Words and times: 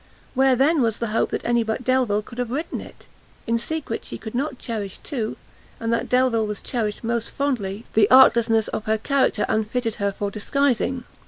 Where 0.33 0.55
then 0.55 0.81
was 0.81 0.97
the 0.97 1.09
hope 1.13 1.29
that 1.29 1.45
any 1.45 1.61
but 1.63 1.83
Delvile 1.83 2.23
could 2.23 2.39
have 2.39 2.49
written 2.49 2.81
it? 2.81 3.05
in 3.45 3.59
secret 3.59 4.03
she 4.03 4.17
could 4.17 4.33
not 4.33 4.57
cherish 4.57 4.97
two, 4.97 5.37
and 5.79 5.93
that 5.93 6.09
Delvile 6.09 6.47
was 6.47 6.59
cherished 6.59 7.03
most 7.03 7.29
fondly, 7.29 7.85
the 7.93 8.09
artlessness 8.09 8.67
of 8.69 8.85
her 8.85 8.97
character 8.97 9.45
unfitted 9.47 9.97
her 10.01 10.11
for 10.11 10.31
disguising. 10.31 11.03